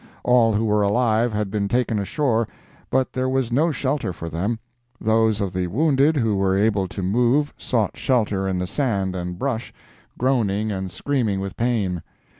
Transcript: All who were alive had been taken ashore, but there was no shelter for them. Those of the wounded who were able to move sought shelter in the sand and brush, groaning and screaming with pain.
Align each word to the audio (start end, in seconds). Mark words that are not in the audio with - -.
All 0.23 0.53
who 0.55 0.65
were 0.65 0.81
alive 0.81 1.31
had 1.31 1.51
been 1.51 1.67
taken 1.67 1.99
ashore, 1.99 2.47
but 2.89 3.13
there 3.13 3.29
was 3.29 3.51
no 3.51 3.71
shelter 3.71 4.11
for 4.11 4.29
them. 4.29 4.57
Those 4.99 5.39
of 5.41 5.53
the 5.53 5.67
wounded 5.67 6.17
who 6.17 6.35
were 6.37 6.57
able 6.57 6.87
to 6.87 7.03
move 7.03 7.53
sought 7.55 7.95
shelter 7.95 8.47
in 8.47 8.57
the 8.57 8.65
sand 8.65 9.15
and 9.15 9.37
brush, 9.37 9.71
groaning 10.17 10.71
and 10.71 10.91
screaming 10.91 11.39
with 11.39 11.55
pain. 11.55 12.01